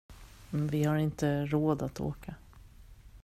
[0.49, 2.35] Vi har inte råd att åka.